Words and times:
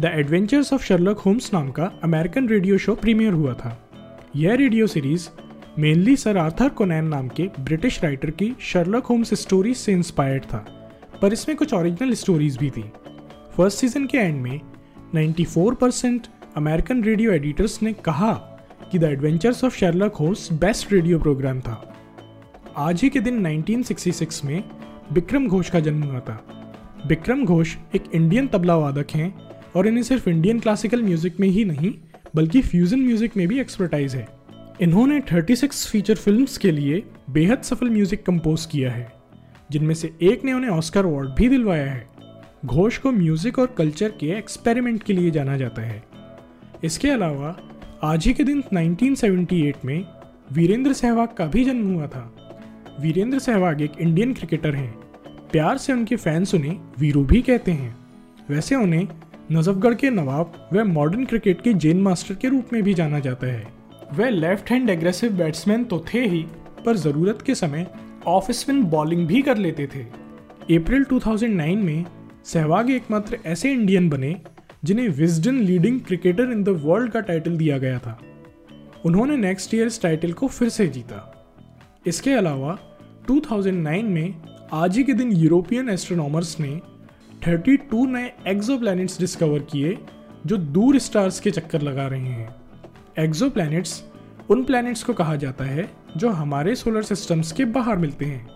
the 0.00 0.04
adventures 0.04 0.72
of 0.72 0.82
Sherlock 0.84 1.18
Holmes 1.18 1.50
नाम 1.54 1.70
का 1.70 1.84
American 2.04 2.48
radio 2.48 2.76
show 2.78 2.94
premiere 2.94 3.32
हुआ 3.32 3.54
था। 3.54 3.70
यह 4.36 4.54
radio 4.54 4.86
series 4.86 5.28
mainly 5.78 6.14
Sir 6.16 6.36
Arthur 6.36 6.68
Conan 6.68 7.04
नाम 7.04 7.28
के 7.28 7.48
ब्रिटिश 7.60 8.02
राइटर 8.04 8.30
की 8.30 8.52
शर्लक 8.62 9.06
होम्स 9.06 9.34
स्टोरीज 9.34 9.76
से 9.76 9.92
इंस्पायर्ड 9.92 10.44
था, 10.44 10.58
पर 11.22 11.32
इसमें 11.32 11.56
कुछ 11.56 11.74
ओरिजिनल 11.74 12.12
स्टोरीज 12.14 12.56
भी 12.56 12.70
थी। 12.70 12.82
फ़र्स्ट 13.56 13.78
सीज़न 13.78 14.06
के 14.06 14.18
एंड 14.18 14.40
में 14.42 14.60
94 15.14 15.74
परसेंट 15.74 16.26
अमेरिकन 16.56 17.02
रेडियो 17.04 17.32
एडिटर्स 17.32 17.82
ने 17.82 17.92
कहा 18.04 18.32
कि 18.92 18.98
the 18.98 19.04
adventures 19.04 19.64
of 19.64 19.76
Sherlock 19.76 20.14
Holmes 20.14 20.48
best 20.52 20.92
radio 20.92 21.18
programme 21.18 21.60
था। 21.60 21.82
आज 22.76 23.02
ही 23.02 23.08
के 23.08 23.20
दिन 23.20 23.46
1966 23.46 24.44
में 24.44 24.62
विक्रम 25.12 25.48
घोष 25.48 25.70
का 25.70 25.80
जन्म 25.80 26.02
हुआ 26.02 26.20
था। 26.20 26.40
विक्रम 27.06 27.44
घोष 27.44 27.76
एक 27.94 28.10
इंडियन 28.14 28.46
तबला 28.46 28.76
वादक 28.76 29.10
हैं 29.14 29.32
और 29.76 29.86
इन्हें 29.86 30.02
सिर्फ़ 30.02 30.28
इंडियन 30.30 30.60
क्लासिकल 30.60 31.02
म्यूज़िक 31.02 31.40
में 31.40 31.48
ही 31.48 31.64
नहीं, 31.64 31.92
बल्कि 32.36 32.62
फ्यूजन 32.62 33.00
म्यूज़िक 33.00 33.36
में 33.36 33.46
भी 33.48 33.60
एक्सपर्टाइज 33.60 34.14
है। 34.14 34.26
इन्होंने 34.80 35.20
36 35.20 35.86
फीचर 35.86 36.14
फिल्म्स 36.14 36.58
के 36.58 36.70
लिए 36.70 37.02
बेहद 37.30 37.62
सफल 37.62 37.90
म्यूज़िक 37.90 38.24
कंपोज 38.26 38.66
किया 38.66 38.92
है, 38.92 39.12
जिनमें 39.70 39.94
से 39.94 40.12
एक 40.22 40.44
ने 40.44 40.52
उन्हें 40.52 40.70
ऑस्कर 40.70 41.06
अवार्ड 41.06 41.28
भी 41.28 41.48
दिलवाया 41.48 41.90
है। 41.90 42.06
घोष 42.66 42.98
को 42.98 43.12
म्यूज़िक 43.12 43.58
और 43.58 43.74
कल्चर 43.78 44.08
के 44.08 44.26
एक्सपेरिमेंट 44.26 45.02
के 45.02 45.12
लिए 45.12 45.30
जाना 45.30 45.56
जाता 45.56 45.82
है। 45.82 46.02
इसके 46.84 47.10
अलावा, 47.10 47.56
आज 48.02 48.26
ही 48.26 48.32
के 48.32 48.44
दिन 48.44 48.62
1978 48.72 49.84
में 49.84 50.04
वीरेंद्र 50.52 50.92
सहवाग 50.92 51.28
का 51.28 51.46
भी 51.46 51.64
जन्म 51.64 51.94
हुआ 51.94 52.06
था। 52.06 52.34
वीरेंद्र 53.00 53.38
सहवाग 53.38 53.82
एक 53.82 53.92
इंडियन 54.00 54.34
क्रिकेटर 54.34 54.74
हैं। 54.74 54.90
प्यार 55.52 55.78
से 55.78 55.92
उनके 55.92 56.16
फैंस 56.16 56.54
उन्हें 56.54 56.78
वीरू 56.98 57.24
भी 57.24 57.42
कहते 57.42 57.72
हैं। 57.72 57.96
वैसे 58.50 58.74
उन्हें 58.74 59.06
नजफगढ़ 59.52 59.94
के 59.94 60.10
नवाब 60.10 60.68
व 60.72 60.82
मॉडर्न 60.84 61.24
क्रिकेट 61.24 61.60
के 61.60 61.72
जेन 61.74 62.00
मास्टर 62.00 62.34
के 62.34 62.48
रूप 62.48 62.72
में 62.72 62.82
भी 62.82 62.94
जाना 62.94 63.18
जाता 63.18 63.46
है। 63.46 63.66
वह 64.14 64.28
लेफ़्ट 64.28 64.70
हैंड 64.70 64.90
एग्रेसिव 64.90 65.32
बैट्समैन 65.32 65.84
तो 65.84 66.04
थे 66.14 66.26
ही, 66.26 66.46
पर 66.86 66.96
ज़रूरत 66.96 67.42
के 67.42 67.54
समय 67.54 67.86
ऑफ़ 68.26 68.52
स्पिन 68.52 68.82
बॉलिंग 68.84 69.26
भी 69.26 69.42
कर 69.42 69.56
लेते 69.56 69.86
थे। 69.86 70.02
अप्रैल 70.76 71.04
2009 71.04 71.82
में 71.82 72.04
सहवाग 72.44 72.90
एकमात्र 72.90 73.38
ऐसे 73.46 73.72
इंडियन 73.72 74.08
बने, 74.08 74.36
जिन्हें 74.84 75.08
Wisden 75.08 75.54
leading 75.54 76.00
cricketer 76.00 76.52
in 76.52 76.64
the 76.64 76.68
world 76.68 77.12
का 77.12 77.20
टाइटल 77.20 77.56
दिया 77.56 77.78
गया 77.78 77.98
था। 77.98 78.20
उन्होंने 79.04 79.36
नेक्स्ट 79.36 79.74
ईयर 79.74 79.86
इस 79.86 80.02
टाइटल 80.02 80.32
को 80.32 80.48
फिर 80.48 80.68
से 80.68 80.86
जीता। 80.86 81.46
इसके 82.06 82.32
अलावा 82.32 82.78
2009 83.28 84.02
में 84.02 84.34
आज 84.72 84.96
ही 84.96 85.04
के 85.04 85.12
दिन 85.12 85.32
यूरोपियन 85.32 85.88
एस्ट्रोनॉमर्स 85.88 86.60
ने 86.60 86.80
32 87.42 88.06
नए 88.06 88.32
एक्सोप्लैनेट्स 88.46 89.20
डिस्कवर 89.20 89.58
किए, 89.58 89.98
जो 90.46 90.56
दूर 90.56 90.98
स्टार्स 90.98 91.40
के 91.40 91.50
चक्कर 91.50 91.82
लगा 91.82 92.06
रहे 92.06 92.20
हैं। 92.20 92.56
एक्सोप्लैनेट्स 93.18 94.04
उन 94.50 94.64
प्लैनेट्स 94.64 95.02
को 95.02 95.12
कहा 95.12 95.36
जाता 95.36 95.64
है, 95.64 95.90
जो 96.16 96.30
हमारे 96.30 96.74
सोलर 96.74 97.02
सिस्टम्स 97.02 97.52
के 97.52 97.64
बाहर 97.64 97.96
मिलते 97.96 98.24
हैं। 98.24 98.48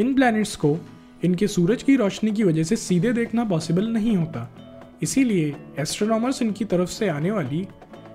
इन 0.00 0.14
प्लैनेट्स 0.14 0.56
को 0.56 0.78
इनके 1.24 1.46
सूरज 1.48 1.82
की 1.82 1.96
रोशनी 1.96 2.32
की 2.32 2.44
वजह 2.44 2.62
से 2.62 2.76
सीधे 2.76 3.12
देखना 3.12 3.44
पॉसिबल 3.44 3.86
नहीं 3.88 4.16
होता। 4.16 4.54
इसीलिए 5.02 5.56
एस्ट्रोनॉमर्स 5.78 6.42
इनकी 6.42 6.64
तरफ़ 6.64 6.90
से 6.90 7.08
आने 7.08 7.30
वाली 7.30 7.68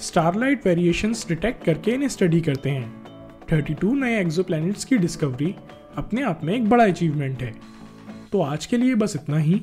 स्टारलाइट 0.00 0.66
वेरिएशंस 0.66 1.28
डिटेक्ट 1.28 1.64
करके 1.64 1.90
इन्हें 1.90 2.08
स्टडी 2.08 2.40
करते 2.40 2.70
हैं। 2.70 3.06
32 3.50 3.94
नए 3.94 4.20
एक्सोप्लैनेट्स 4.20 4.84
की 4.84 4.96
डिस्कवरी 4.96 5.54
अपने 5.96 6.22
आप 6.22 6.40
में 6.44 6.54
एक 6.54 6.68
बड़ा 6.68 6.84
अचीवमेंट 6.84 7.42
है। 7.42 7.75
तो 8.36 8.40
आज 8.42 8.64
के 8.66 8.76
लिए 8.76 8.94
बस 8.94 9.14
इतना 9.16 9.38
ही। 9.38 9.54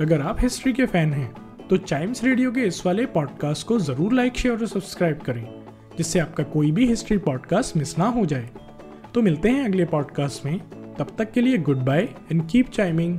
अगर 0.00 0.20
आप 0.20 0.40
हिस्ट्री 0.40 0.72
के 0.72 0.86
फ़ैन 0.86 1.12
हैं 1.12 1.66
तो 1.68 1.76
चाइम्स 1.76 2.22
रेडियो 2.24 2.50
के 2.52 2.60
इस 2.60 2.84
वाले 2.86 3.06
पॉडकास्ट 3.06 3.66
को 3.66 3.78
ज़रूर 3.78 4.12
लाइक 4.14 4.36
शेयर 4.36 4.54
और 4.54 4.66
सब्सक्राइब 4.66 5.20
करें, 5.20 5.44
जिससे 5.98 6.18
आपका 6.18 6.44
कोई 6.44 6.72
भी 6.72 6.86
हिस्ट्री 6.86 7.16
पॉडकास्ट 7.18 7.76
मिस 7.76 7.96
ना 7.98 8.08
हो 8.08 8.24
जाए। 8.26 8.50
तो 9.14 9.22
मिलते 9.22 9.48
हैं 9.48 9.64
अगले 9.64 9.84
पॉडकास्ट 9.84 10.44
में। 10.44 10.58
तब 10.98 11.14
तक 11.18 11.32
के 11.32 11.40
लिए 11.40 11.58
good 11.58 11.84
bye 11.84 12.08
and 12.32 12.46
keep 12.48 12.70
chiming 12.70 13.18